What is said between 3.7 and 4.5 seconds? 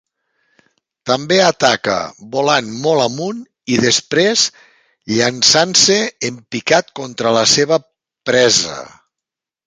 i després